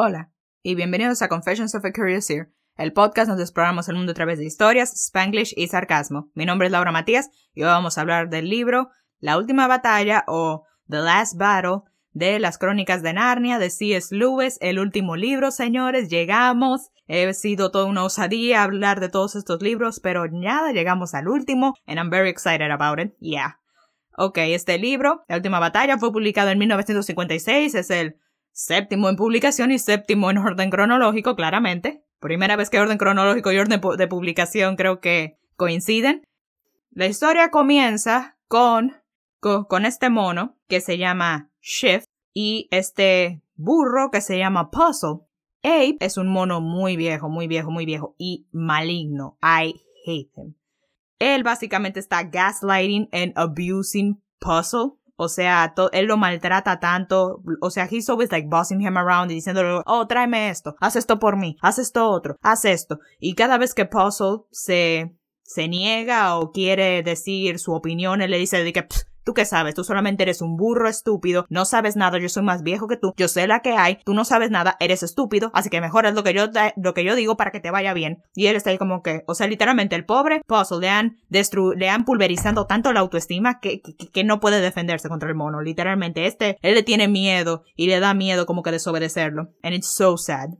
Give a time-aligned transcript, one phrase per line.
[0.00, 0.30] Hola,
[0.62, 4.14] y bienvenidos a Confessions of a Curious Ear, el podcast donde exploramos el mundo a
[4.14, 6.30] través de historias, spanglish y sarcasmo.
[6.34, 10.22] Mi nombre es Laura Matías y hoy vamos a hablar del libro La Última Batalla
[10.28, 11.80] o The Last Battle
[12.12, 14.14] de las Crónicas de Narnia de C.S.
[14.14, 16.92] Lewis, el último libro, señores, llegamos.
[17.08, 21.74] He sido toda una osadía hablar de todos estos libros, pero nada, llegamos al último,
[21.88, 23.58] and I'm very excited about it, yeah.
[24.16, 28.16] Ok, este libro, La Última Batalla, fue publicado en 1956, es el
[28.52, 32.04] Séptimo en publicación y séptimo en orden cronológico, claramente.
[32.20, 36.22] Primera vez que orden cronológico y orden de publicación creo que coinciden.
[36.90, 38.96] La historia comienza con,
[39.40, 45.20] con, este mono que se llama Shift y este burro que se llama Puzzle.
[45.62, 49.38] Abe es un mono muy viejo, muy viejo, muy viejo y maligno.
[49.42, 49.74] I
[50.06, 50.54] hate him.
[51.18, 57.42] Él básicamente está gaslighting and abusing Puzzle o sea, él lo maltrata tanto.
[57.60, 61.18] O sea, he's always like bossing him around y diciéndole, oh, tráeme esto, haz esto
[61.18, 63.00] por mí, haz esto otro, haz esto.
[63.18, 68.38] Y cada vez que Puzzle se, se niega o quiere decir su opinión, él le
[68.38, 68.86] dice de que,
[69.28, 69.74] ¿Tú qué sabes?
[69.74, 73.12] Tú solamente eres un burro estúpido, no sabes nada, yo soy más viejo que tú,
[73.14, 76.14] yo sé la que hay, tú no sabes nada, eres estúpido, así que mejor es
[76.14, 76.46] lo que yo,
[76.78, 78.22] lo que yo digo para que te vaya bien.
[78.34, 81.74] Y él está ahí como que, o sea, literalmente el pobre Puzzle le han, destru
[81.74, 85.60] le han pulverizando tanto la autoestima que, que, no puede defenderse contra el mono.
[85.60, 89.50] Literalmente, este, él le tiene miedo y le da miedo como que desobedecerlo.
[89.62, 90.54] And it's so sad.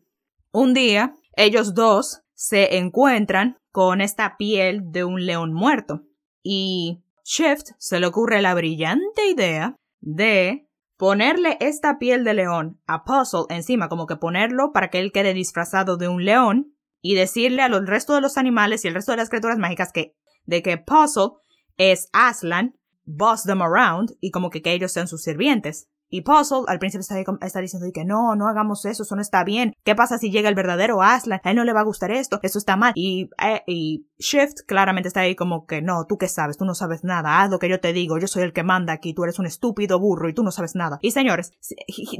[0.52, 6.02] Un día, ellos dos se encuentran con esta piel de un león muerto.
[6.42, 13.04] Y Shift se le ocurre la brillante idea de ponerle esta piel de león a
[13.04, 17.60] Puzzle encima, como que ponerlo para que él quede disfrazado de un león y decirle
[17.60, 20.14] a los resto de los animales y el resto de las criaturas mágicas que
[20.46, 21.32] de que Puzzle
[21.76, 25.86] es Aslan, boss them around y como que, que ellos sean sus sirvientes.
[26.08, 29.74] Y Puzzle al principio está, diciendo que no, no hagamos eso, eso no está bien.
[29.84, 31.40] ¿Qué pasa si llega el verdadero Aslan?
[31.44, 32.92] A él no le va a gustar esto, eso está mal.
[32.94, 36.74] Y, eh, y Shift claramente está ahí como que no, tú qué sabes, tú no
[36.74, 39.24] sabes nada, haz lo que yo te digo, yo soy el que manda aquí, tú
[39.24, 40.98] eres un estúpido burro y tú no sabes nada.
[41.02, 41.52] Y señores,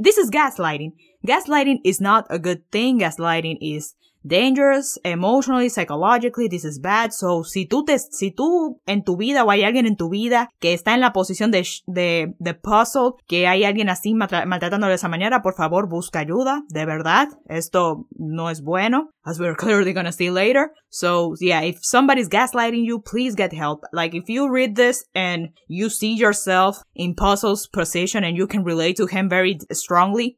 [0.03, 0.95] this is gaslighting.
[1.23, 3.95] Gaslighting is not a good thing, gaslighting is
[4.25, 7.13] dangerous emotionally, psychologically, this is bad.
[7.13, 10.49] So, si tú te, si tú en tu vida o hay alguien en tu vida
[10.59, 14.95] que está en la posición de, de, de puzzle, que hay alguien así maltratándolo de
[14.95, 16.63] esa manera, por favor, busca ayuda.
[16.69, 20.71] De verdad, esto no es bueno, as we're clearly gonna see later.
[20.89, 23.83] So, yeah, if somebody's gaslighting you, please get help.
[23.93, 28.63] Like, if you read this and you see yourself in puzzle's position and you can
[28.63, 30.37] relate to him very strongly,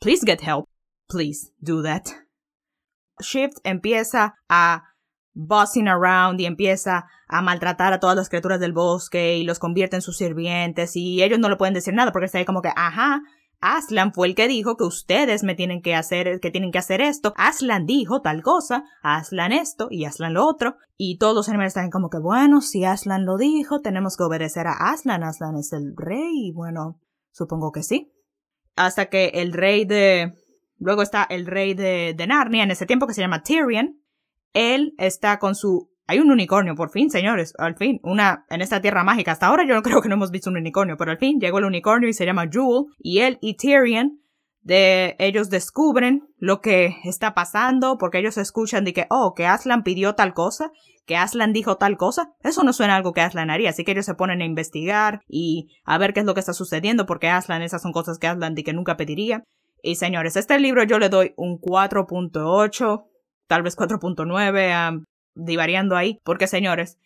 [0.00, 0.68] please get help.
[1.08, 2.21] Please do that.
[3.20, 4.84] Shift empieza a
[5.34, 9.96] bossing around y empieza a maltratar a todas las criaturas del bosque y los convierte
[9.96, 12.70] en sus sirvientes y ellos no le pueden decir nada porque está ahí como que,
[12.74, 13.22] ajá,
[13.62, 17.00] Aslan fue el que dijo que ustedes me tienen que hacer, que tienen que hacer
[17.00, 17.32] esto.
[17.36, 20.76] Aslan dijo tal cosa, Aslan esto y Aslan lo otro.
[20.96, 24.66] Y todos los animales están como que, bueno, si Aslan lo dijo, tenemos que obedecer
[24.66, 25.22] a Aslan.
[25.22, 26.48] Aslan es el rey.
[26.48, 27.00] Y bueno,
[27.30, 28.12] supongo que sí.
[28.74, 30.34] Hasta que el rey de,
[30.82, 34.00] Luego está el rey de, Narnia en ese tiempo que se llama Tyrion.
[34.52, 38.82] Él está con su hay un unicornio, por fin, señores, al fin, una en esta
[38.82, 39.32] tierra mágica.
[39.32, 41.58] Hasta ahora yo no creo que no hemos visto un unicornio, pero al fin llegó
[41.58, 42.86] el unicornio y se llama Jewel.
[42.98, 44.18] Y él y Tyrion,
[44.60, 49.84] de ellos descubren lo que está pasando porque ellos escuchan de que, oh, que Aslan
[49.84, 50.70] pidió tal cosa,
[51.06, 52.32] que Aslan dijo tal cosa.
[52.40, 55.68] Eso no suena algo que Aslan haría, así que ellos se ponen a investigar y
[55.84, 58.54] a ver qué es lo que está sucediendo porque Aslan, esas son cosas que Aslan
[58.54, 59.44] de que nunca pediría.
[59.82, 63.04] Y señores, este libro yo le doy un 4.8,
[63.48, 65.04] tal vez 4.9,
[65.34, 66.98] divariando ahí, porque señores,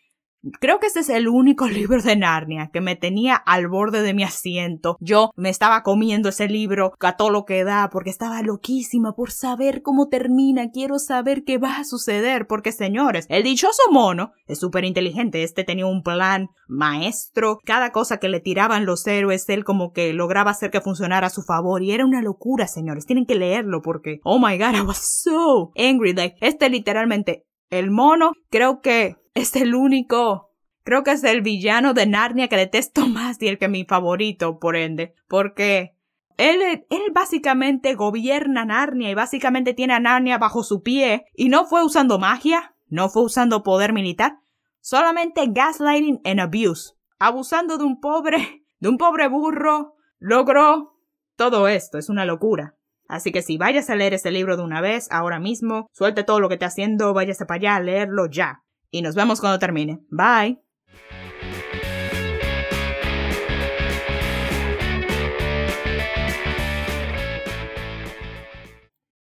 [0.61, 4.15] Creo que este es el único libro de Narnia que me tenía al borde de
[4.15, 4.97] mi asiento.
[5.01, 9.31] Yo me estaba comiendo ese libro a todo lo que da porque estaba loquísima por
[9.31, 10.71] saber cómo termina.
[10.71, 15.43] Quiero saber qué va a suceder porque señores, el dichoso mono es súper inteligente.
[15.43, 17.59] Este tenía un plan maestro.
[17.65, 21.31] Cada cosa que le tiraban los héroes, él como que lograba hacer que funcionara a
[21.31, 23.07] su favor y era una locura, señores.
[23.07, 26.13] Tienen que leerlo porque, oh my god, I was so angry.
[26.13, 30.51] Like, este literalmente, el mono, creo que es el único,
[30.83, 34.59] creo que es el villano de Narnia que detesto más y el que mi favorito,
[34.59, 35.95] por ende, porque
[36.39, 41.27] él, él básicamente gobierna Narnia y básicamente tiene a Narnia bajo su pie.
[41.35, 44.41] Y no fue usando magia, no fue usando poder militar,
[44.81, 50.99] solamente gaslighting and abuse, abusando de un pobre, de un pobre burro, logró
[51.37, 52.75] todo esto, es una locura.
[53.09, 56.41] Así que si vayas a leer ese libro de una vez, ahora mismo, suelte todo
[56.41, 60.01] lo que esté haciendo, váyase para allá a leerlo ya y nos vemos cuando termine.
[60.11, 60.61] Bye.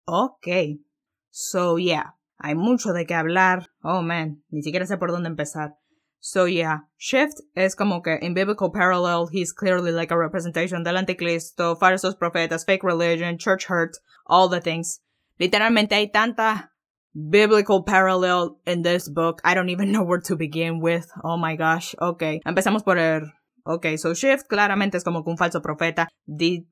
[0.04, 0.80] Ok.
[1.30, 2.16] So, yeah.
[2.36, 3.68] Hay mucho de qué hablar.
[3.82, 4.42] Oh, man.
[4.50, 5.76] Ni siquiera sé por dónde empezar.
[6.18, 6.88] So, yeah.
[6.98, 12.16] Shift es como que in biblical parallel, he's clearly like a representation del anticristo, falsos
[12.16, 15.00] profetas, fake religion, church hurt, all the things.
[15.38, 16.72] Literalmente hay tanta
[17.14, 19.40] biblical parallel in this book.
[19.44, 21.06] I don't even know where to begin with.
[21.22, 21.94] Oh my gosh.
[22.00, 22.40] Ok.
[22.44, 23.32] Empezamos por el
[23.64, 26.08] Ok, so Shift claramente es como que un falso profeta,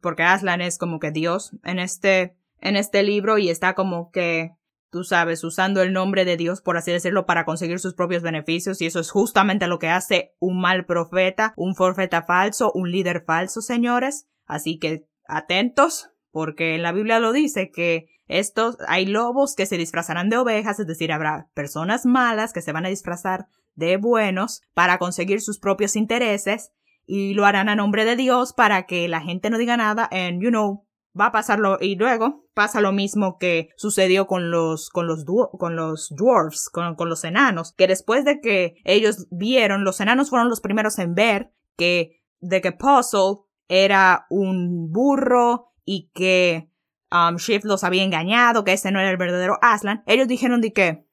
[0.00, 4.52] porque Aslan es como que Dios en este, en este libro y está como que,
[4.90, 8.80] tú sabes, usando el nombre de Dios, por así decirlo, para conseguir sus propios beneficios
[8.80, 13.22] y eso es justamente lo que hace un mal profeta, un profeta falso, un líder
[13.24, 14.26] falso, señores.
[14.46, 19.78] Así que atentos, porque en la Biblia lo dice que estos, hay lobos que se
[19.78, 24.62] disfrazarán de ovejas, es decir, habrá personas malas que se van a disfrazar de buenos
[24.74, 26.72] para conseguir sus propios intereses
[27.06, 30.42] y lo harán a nombre de Dios para que la gente no diga nada and
[30.42, 30.84] you know
[31.18, 35.24] va a pasarlo y luego pasa lo mismo que sucedió con los con los
[35.58, 40.28] con los dwarfs con, con los enanos que después de que ellos vieron los enanos
[40.28, 43.38] fueron los primeros en ver que de que Puzzle
[43.68, 46.70] era un burro y que
[47.10, 50.72] um, Shift los había engañado, que ese no era el verdadero Aslan, ellos dijeron de
[50.72, 51.04] que,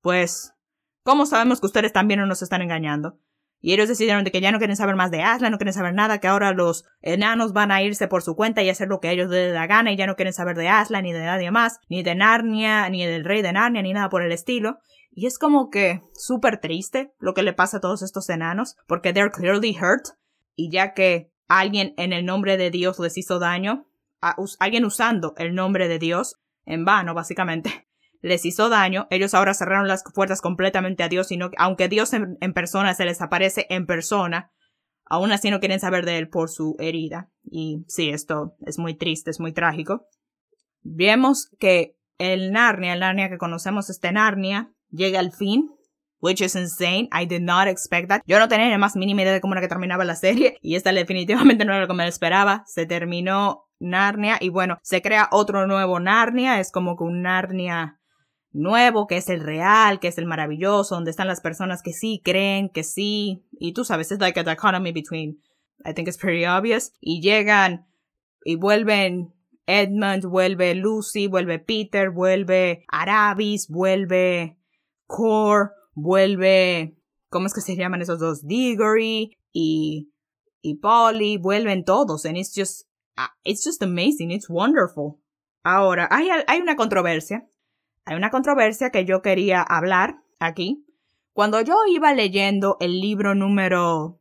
[0.00, 0.54] pues,
[1.02, 3.18] ¿cómo sabemos que ustedes también no nos están engañando?
[3.60, 5.94] Y ellos decidieron de que ya no quieren saber más de Aslan, no quieren saber
[5.94, 9.10] nada, que ahora los enanos van a irse por su cuenta y hacer lo que
[9.10, 11.50] ellos les dé la gana y ya no quieren saber de Aslan ni de nadie
[11.50, 14.78] más, ni de Narnia, ni del rey de Narnia, ni nada por el estilo.
[15.10, 19.12] Y es como que súper triste lo que le pasa a todos estos enanos, porque
[19.12, 20.14] they're clearly hurt.
[20.54, 23.86] Y ya que alguien en el nombre de Dios les hizo daño,
[24.58, 27.88] alguien usando el nombre de Dios en vano, básicamente,
[28.22, 32.12] les hizo daño, ellos ahora cerraron las puertas completamente a Dios, sino que aunque Dios
[32.12, 34.50] en, persona se les aparece en persona,
[35.04, 37.30] aún así no quieren saber de él por su herida.
[37.44, 40.06] Y sí, esto es muy triste, es muy trágico.
[40.82, 45.70] Vemos que el Narnia, el Narnia que conocemos, este Narnia, llega al fin,
[46.20, 47.08] which is insane.
[47.12, 48.22] I did not expect that.
[48.26, 50.74] Yo no tenía ni más mínima idea de cómo era que terminaba la serie, y
[50.74, 52.64] esta definitivamente no era lo que me esperaba.
[52.66, 58.00] Se terminó Narnia, y bueno, se crea otro nuevo Narnia, es como que un Narnia
[58.52, 62.22] nuevo, que es el real, que es el maravilloso, donde están las personas que sí
[62.24, 65.38] creen, que sí, y tú sabes, es like a dichotomy between,
[65.84, 67.86] I think it's pretty obvious, y llegan
[68.44, 69.34] y vuelven
[69.66, 74.58] Edmund, vuelve Lucy, vuelve Peter, vuelve Arabis, vuelve
[75.06, 76.96] Core, vuelve,
[77.28, 78.46] ¿cómo es que se llaman esos dos?
[78.46, 80.12] Diggory y,
[80.62, 82.85] y Polly, vuelven todos, and it's just,
[83.44, 85.18] it's just amazing, it's wonderful.
[85.64, 87.48] Ahora, hay, hay una controversia
[88.06, 90.86] hay una controversia que yo quería hablar aquí.
[91.32, 94.20] Cuando yo iba leyendo el libro número...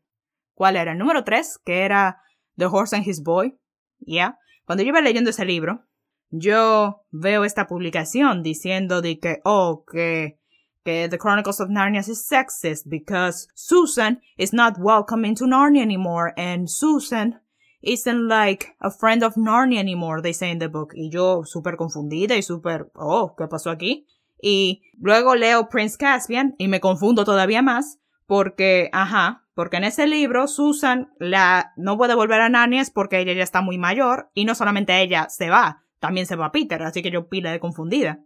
[0.55, 0.93] ¿Cuál era?
[0.93, 2.21] El número 3, que era
[2.57, 3.59] The Horse and His Boy.
[3.99, 4.39] ¿Ya?
[4.65, 5.85] Cuando yo iba leyendo ese libro,
[6.31, 10.39] yo veo esta publicación diciendo de que, oh, que,
[10.83, 16.33] que The Chronicles of Narnia is sexist because Susan is not welcome into Narnia anymore
[16.37, 17.39] and Susan
[17.85, 20.93] isn't like a friend of Narnia anymore, they say in the book.
[20.95, 24.07] Y yo súper confundida y súper, oh, ¿qué pasó aquí?
[24.41, 30.07] Y luego leo Prince Caspian y me confundo todavía más porque, ajá, porque en ese
[30.07, 34.45] libro Susan la no puede volver a Narnia porque ella ya está muy mayor y
[34.45, 38.19] no solamente ella se va, también se va Peter, así que yo pila de confundida.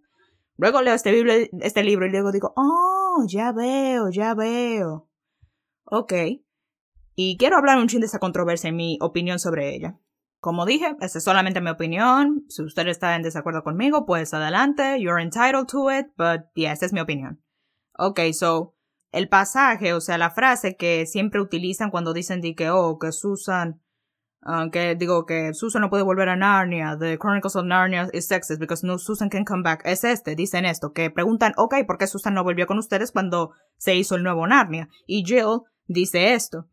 [0.57, 5.07] Luego leo este, este libro y luego digo, oh, ya veo, ya veo.
[5.85, 6.13] Ok,
[7.21, 9.99] y quiero hablar un chin de esa controversia y mi opinión sobre ella.
[10.39, 12.45] Como dije, esta es solamente mi opinión.
[12.47, 15.01] Si usted está en desacuerdo conmigo, pues adelante.
[15.01, 17.43] You're entitled to it, but yeah, esta es mi opinión.
[17.97, 18.73] Ok, so,
[19.11, 23.11] el pasaje, o sea, la frase que siempre utilizan cuando dicen de que, oh, que
[23.11, 23.81] Susan,
[24.45, 28.29] uh, que digo que Susan no puede volver a Narnia, The Chronicles of Narnia is
[28.29, 31.97] sexist because no Susan can come back, es este, dicen esto, que preguntan, ok, ¿por
[31.97, 34.87] qué Susan no volvió con ustedes cuando se hizo el nuevo Narnia?
[35.05, 36.68] Y Jill dice esto.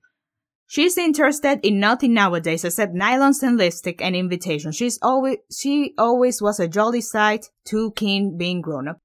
[0.69, 4.75] She's interested in nothing nowadays except nylons and lipstick and invitations.
[4.75, 8.99] She's always, she always was a jolly sight, too keen being grown up.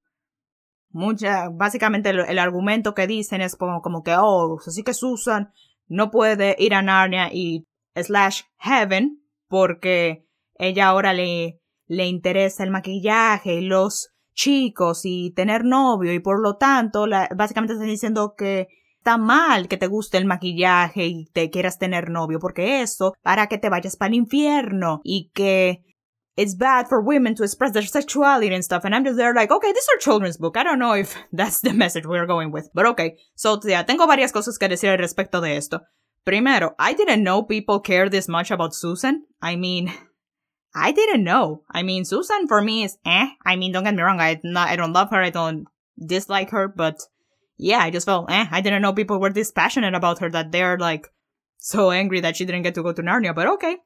[0.92, 5.50] Mucha, básicamente el, argumento que dicen es como, como que, oh, así que Susan
[5.88, 12.70] no puede ir a Narnia y slash heaven porque ella ahora le, le interesa el
[12.70, 18.68] maquillaje y los chicos y tener novio y por lo tanto, básicamente están diciendo que
[19.02, 23.48] está mal que te guste el maquillaje y te quieras tener novio, porque eso para
[23.48, 25.82] que te vayas para el infierno y que
[26.36, 28.84] it's bad for women to express their sexuality and stuff.
[28.84, 30.56] And I'm just there like, okay, this is a children's book.
[30.56, 32.70] I don't know if that's the message we're going with.
[32.72, 33.16] But okay.
[33.34, 35.80] So, yeah, tengo varias cosas que decir al respecto de esto.
[36.24, 39.24] Primero, I didn't know people care this much about Susan.
[39.42, 39.92] I mean,
[40.72, 41.62] I didn't know.
[41.68, 43.30] I mean, Susan for me is eh.
[43.44, 44.20] I mean, don't get me wrong.
[44.20, 45.20] I not, I don't love her.
[45.20, 45.66] I don't
[45.98, 47.00] dislike her, but
[47.62, 48.46] yeah, I just felt eh.
[48.50, 51.08] I didn't know people were this passionate about her that they're like
[51.58, 53.34] so angry that she didn't get to go to Narnia.
[53.34, 53.76] But okay,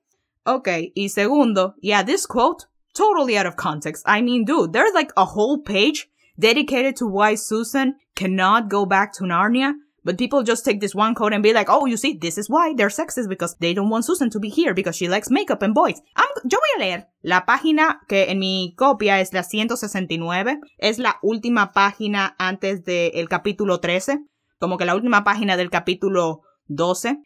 [0.47, 0.92] okay.
[0.97, 4.02] Y segundo, yeah, this quote totally out of context.
[4.06, 9.12] I mean, dude, there's like a whole page dedicated to why Susan cannot go back
[9.14, 9.75] to Narnia.
[10.07, 12.49] But people just take this one quote and be like, oh, you see, this is
[12.49, 15.63] why they're sexist because they don't want Susan to be here because she likes makeup
[15.63, 16.01] and boys.
[16.15, 20.61] I'm, yo voy a leer la página que en mi copia es la 169.
[20.79, 24.21] Es la última página antes del capítulo 13.
[24.61, 27.19] Como que la última página del capítulo 12.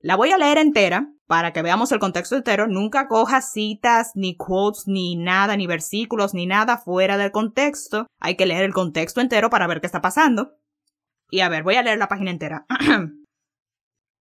[0.00, 2.66] La voy a leer entera para que veamos el contexto entero.
[2.66, 8.06] Nunca cojas citas, ni quotes, ni nada, ni versículos, ni nada fuera del contexto.
[8.20, 10.52] Hay que leer el contexto entero para ver qué está pasando.
[11.32, 12.66] Y a ver, voy a leer la página entera.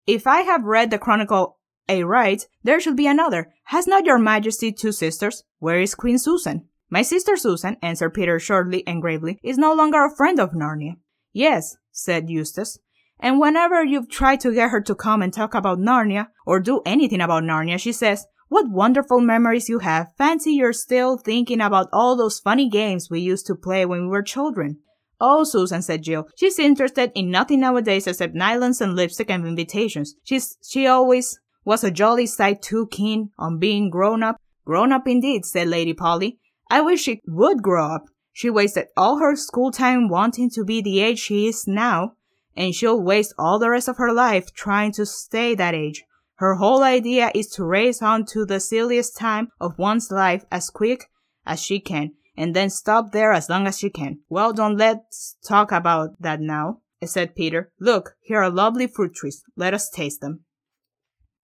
[0.06, 3.52] if I have read the Chronicle aright, there should be another.
[3.64, 5.42] Has not your majesty two sisters?
[5.58, 6.68] Where is Queen Susan?
[6.88, 10.94] My sister Susan, answered Peter shortly and gravely, is no longer a friend of Narnia.
[11.32, 12.78] Yes, said Eustace.
[13.18, 16.80] And whenever you've tried to get her to come and talk about Narnia, or do
[16.86, 20.14] anything about Narnia, she says, What wonderful memories you have.
[20.16, 24.08] Fancy you're still thinking about all those funny games we used to play when we
[24.08, 24.78] were children.
[25.20, 26.26] Oh, Susan, said Jill.
[26.36, 30.14] She's interested in nothing nowadays except nylons and lipstick and invitations.
[30.24, 34.36] She's, she always was a jolly sight too keen on being grown up.
[34.64, 36.38] Grown up indeed, said Lady Polly.
[36.70, 38.04] I wish she would grow up.
[38.32, 42.12] She wasted all her school time wanting to be the age she is now,
[42.56, 46.04] and she'll waste all the rest of her life trying to stay that age.
[46.36, 50.70] Her whole idea is to race on to the silliest time of one's life as
[50.70, 51.10] quick
[51.44, 54.20] as she can, and then stop there as long as she can.
[54.30, 57.70] Well, don't let's talk about that now, said Peter.
[57.78, 59.44] Look, here are lovely fruit trees.
[59.56, 60.46] Let us taste them.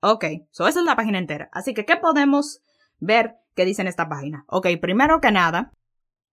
[0.00, 1.50] Ok, so esa es la página entera.
[1.52, 2.60] Así que, ¿qué podemos
[2.98, 4.44] ver que dice en esta página?
[4.48, 5.72] Ok, primero que nada,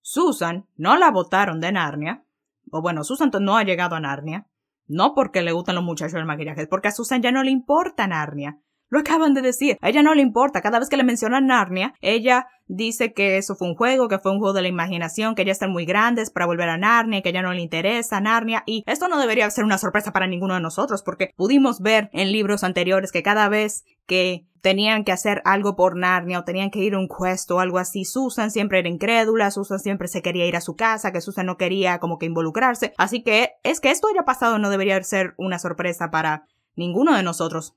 [0.00, 2.24] Susan no la votaron de Narnia.
[2.70, 4.46] O bueno, Susan no ha llegado a Narnia.
[4.86, 8.06] No porque le gustan los muchachos del maquillaje, porque a Susan ya no le importa
[8.06, 8.60] Narnia.
[8.92, 9.78] Lo acaban de decir.
[9.80, 10.60] A ella no le importa.
[10.60, 14.32] Cada vez que le mencionan Narnia, ella dice que eso fue un juego, que fue
[14.32, 17.32] un juego de la imaginación, que ya están muy grandes para volver a Narnia, que
[17.32, 18.64] ya no le interesa Narnia.
[18.66, 22.32] Y esto no debería ser una sorpresa para ninguno de nosotros, porque pudimos ver en
[22.32, 26.80] libros anteriores que cada vez que tenían que hacer algo por Narnia o tenían que
[26.80, 30.44] ir a un quest o algo así, Susan siempre era incrédula, Susan siempre se quería
[30.44, 32.92] ir a su casa, que Susan no quería como que involucrarse.
[32.98, 36.44] Así que es que esto haya pasado no debería ser una sorpresa para
[36.76, 37.74] ninguno de nosotros.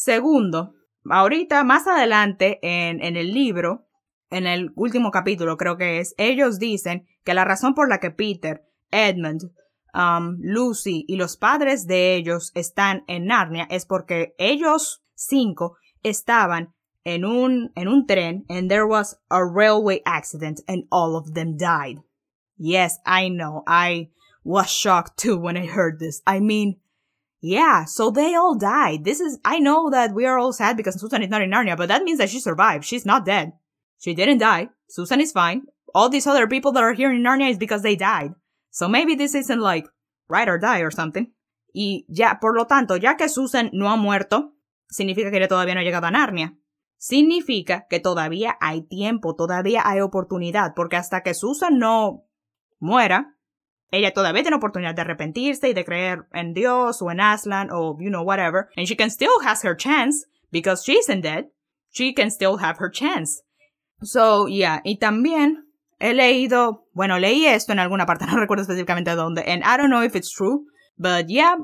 [0.00, 0.74] Segundo,
[1.10, 3.88] ahorita más adelante en, en el libro,
[4.30, 8.12] en el último capítulo creo que es, ellos dicen que la razón por la que
[8.12, 8.62] Peter,
[8.92, 9.50] Edmund,
[9.92, 16.76] um, Lucy y los padres de ellos están en Narnia es porque ellos cinco estaban
[17.02, 21.56] en un, en un tren and there was a railway accident and all of them
[21.56, 21.96] died.
[22.56, 23.64] Yes, I know.
[23.66, 24.10] I
[24.44, 26.22] was shocked too when I heard this.
[26.24, 26.76] I mean,
[27.40, 29.04] yeah, so they all died.
[29.04, 31.76] This is, I know that we are all sad because Susan is not in Narnia,
[31.76, 32.84] but that means that she survived.
[32.84, 33.52] She's not dead.
[33.98, 34.70] She didn't die.
[34.88, 35.62] Susan is fine.
[35.94, 38.34] All these other people that are here in Narnia is because they died.
[38.70, 39.86] So maybe this isn't like
[40.28, 41.32] ride or die or something.
[41.74, 44.54] Y ya, por lo tanto, ya que Susan no ha muerto,
[44.90, 46.56] significa que todavía no ha llegado a Narnia.
[46.96, 52.24] Significa que todavía hay tiempo, todavía hay oportunidad, porque hasta que Susan no
[52.80, 53.37] muera,
[53.90, 57.96] ella todavía tiene oportunidad de arrepentirse y de creer en Dios o en Aslan o,
[58.00, 58.68] you know, whatever.
[58.76, 61.46] And she can still has her chance because she isn't dead.
[61.90, 63.42] She can still have her chance.
[64.02, 64.82] So, yeah.
[64.84, 65.68] Y también
[65.98, 69.42] he leído, bueno, leí esto en alguna parte, no recuerdo específicamente dónde.
[69.46, 70.66] And I don't know if it's true,
[70.96, 71.56] but yeah.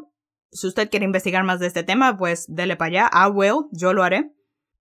[0.50, 3.10] Si usted quiere investigar más de este tema, pues dele para allá.
[3.12, 3.66] I will.
[3.72, 4.30] Yo lo haré.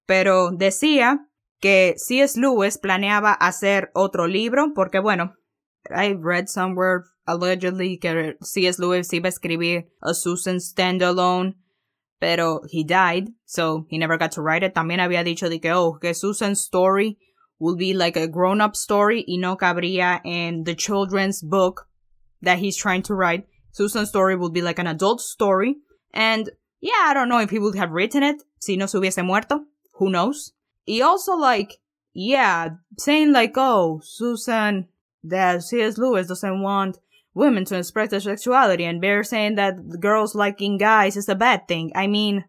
[0.05, 1.27] Pero decía
[1.59, 2.39] que C.S.
[2.39, 5.33] Lewis planeaba hacer otro libro porque, bueno,
[5.89, 8.79] I read somewhere allegedly que C.S.
[8.79, 11.55] Lewis iba a escribir a Susan standalone,
[12.19, 14.73] pero he died, so he never got to write it.
[14.73, 17.17] También había dicho de que, oh, que Susan's story
[17.59, 21.87] will be like a grown-up story y no cabría en the children's book
[22.41, 23.45] that he's trying to write.
[23.71, 25.77] Susan's story will be like an adult story.
[26.13, 26.49] And
[26.81, 29.61] yeah, I don't know if he would have written it si no se hubiese muerto.
[29.93, 30.51] Who knows?
[30.85, 31.79] He also like,
[32.13, 34.87] yeah, saying like, oh, Susan,
[35.23, 35.97] that C.S.
[35.97, 36.99] Lewis doesn't want
[37.33, 41.67] women to express their sexuality and they're saying that girls liking guys is a bad
[41.67, 41.91] thing.
[41.95, 42.45] I mean,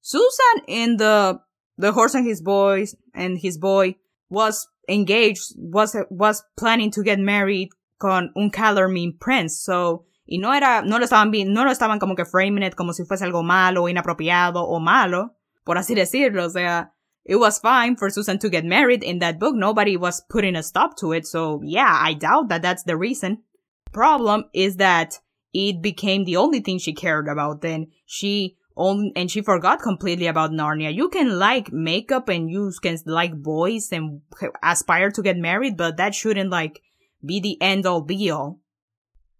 [0.00, 1.40] Susan in the
[1.78, 3.96] the horse and his boys and his boy
[4.28, 9.60] was engaged, was was planning to get married con un Calormene prince.
[9.60, 12.92] So, y no era, no lo estaban no lo estaban como que framing it como
[12.92, 15.30] si fuese algo malo, inapropiado o malo,
[15.64, 16.44] por así decirlo.
[16.44, 16.92] O sea,
[17.24, 19.54] it was fine for Susan to get married in that book.
[19.54, 21.26] Nobody was putting a stop to it.
[21.26, 23.42] So yeah, I doubt that that's the reason.
[23.92, 25.20] Problem is that
[25.52, 27.62] it became the only thing she cared about.
[27.62, 30.94] Then she only, and she forgot completely about Narnia.
[30.94, 34.20] You can like makeup and you can like boys and
[34.62, 36.82] aspire to get married, but that shouldn't like
[37.24, 38.60] be the end all be all.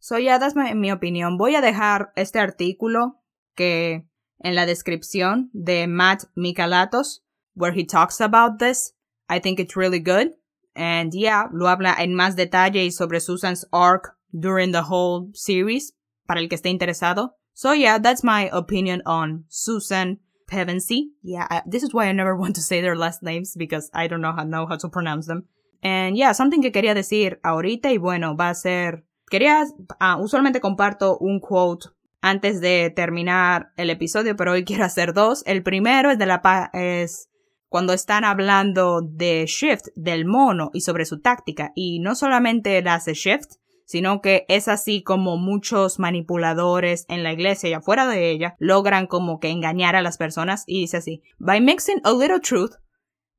[0.01, 1.37] So yeah, that's my, mi opinión.
[1.37, 3.17] Voy a dejar este artículo
[3.57, 4.07] que
[4.43, 7.21] en la descripción de Matt Micalatos,
[7.55, 8.93] where he talks about this.
[9.29, 10.29] I think it's really good.
[10.75, 15.93] And yeah, lo habla en más detalle sobre Susan's arc during the whole series,
[16.27, 17.31] para el que esté interesado.
[17.55, 21.11] So yeah, that's my opinion on Susan Pevensey.
[21.23, 24.09] Yeah, I, this is why I never want to say their last names because I
[24.09, 25.45] don't know how, know how to pronounce them.
[25.83, 29.65] And yeah, something que quería decir ahorita y bueno, va a ser, quería,
[30.01, 31.89] uh, usualmente comparto un quote
[32.23, 35.43] antes de terminar el episodio, pero hoy quiero hacer dos.
[35.47, 37.29] El primero es de la es
[37.69, 41.73] cuando están hablando de Shift, del mono y sobre su táctica.
[41.75, 43.53] Y no solamente la hace Shift,
[43.87, 49.07] sino que es así como muchos manipuladores en la iglesia y afuera de ella logran
[49.07, 52.75] como que engañar a las personas y dice así, by mixing a little truth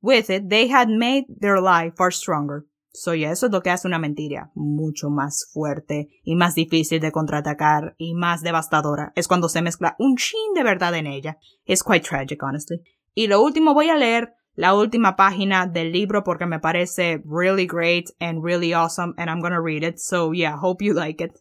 [0.00, 2.64] with it, they had made their life far stronger.
[2.92, 7.00] So yeah, eso es lo que hace una mentira mucho más fuerte y más difícil
[7.00, 9.12] de contraatacar y más devastadora.
[9.14, 11.38] Es cuando se mezcla un chin de verdad en ella.
[11.64, 12.80] It's quite tragic, honestly.
[13.14, 17.64] Y lo último voy a leer la última página del libro porque me parece really
[17.64, 20.00] great and really awesome and I'm gonna read it.
[20.00, 21.38] So yeah, hope you like it.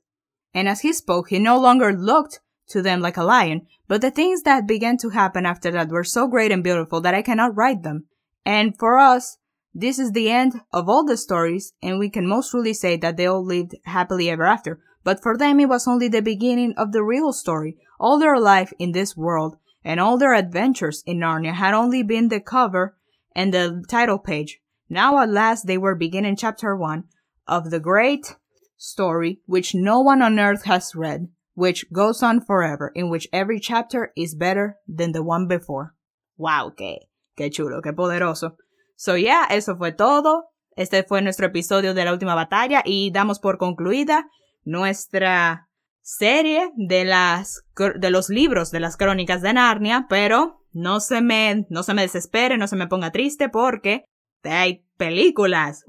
[0.53, 4.12] And as he spoke, he no longer looked to them like a lion, but the
[4.12, 7.57] things that began to happen after that were so great and beautiful that I cannot
[7.57, 8.05] write them.
[8.45, 9.39] And for us,
[9.74, 13.17] this is the end of all the stories, and we can most truly say that
[13.17, 14.79] they all lived happily ever after.
[15.03, 17.77] But for them, it was only the beginning of the real story.
[18.00, 22.27] All their life in this world and all their adventures in Narnia had only been
[22.27, 22.95] the cover
[23.38, 24.60] and the title page.
[24.89, 27.04] Now at last they were beginning chapter one
[27.47, 28.36] of the great
[28.78, 33.60] story which no one on earth has read, which goes on forever, in which every
[33.60, 35.93] chapter is better than the one before.
[36.36, 38.56] Wow, qué, qué chulo, qué poderoso.
[38.95, 40.45] So yeah, eso fue todo.
[40.76, 44.28] Este fue nuestro episodio de la última batalla y damos por concluida
[44.65, 45.67] nuestra
[46.02, 51.65] serie de las de los libros de las crónicas de Narnia, pero no se me,
[51.71, 54.05] no se me desespere, no se me ponga triste porque
[54.43, 55.83] hay películas.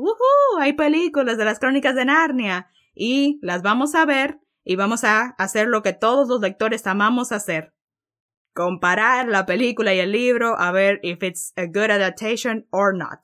[0.59, 5.35] Hay películas de las crónicas de Narnia y las vamos a ver y vamos a
[5.39, 7.75] hacer lo que todos los lectores amamos hacer.
[8.55, 13.21] Comparar la película y el libro a ver if it's a good adaptation or not.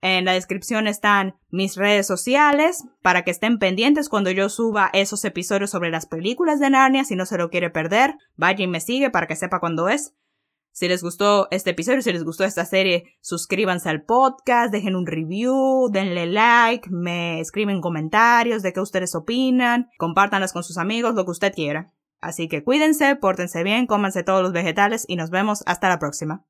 [0.00, 5.26] En la descripción están mis redes sociales para que estén pendientes cuando yo suba esos
[5.26, 7.04] episodios sobre las películas de Narnia.
[7.04, 10.14] Si no se lo quiere perder, vaya y me sigue para que sepa cuándo es.
[10.72, 15.06] Si les gustó este episodio, si les gustó esta serie, suscríbanse al podcast, dejen un
[15.06, 21.24] review, denle like, me escriben comentarios de qué ustedes opinan, compártanlas con sus amigos, lo
[21.24, 21.92] que usted quiera.
[22.20, 26.44] Así que cuídense, pórtense bien, cómanse todos los vegetales y nos vemos hasta la próxima.